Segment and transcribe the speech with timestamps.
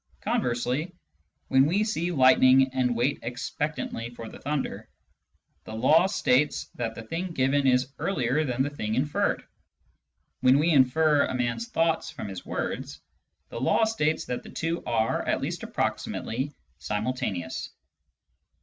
[0.21, 0.95] Conversely,
[1.49, 4.89] when we see lightning and wait expectantly for the thunder,
[5.65, 9.43] the law states that the thing given is earlier than the thing inferred.
[10.39, 12.99] When we infer a man's thoughts from his words,
[13.49, 17.69] the law states that the two are (at least approximately) simxiltaneous.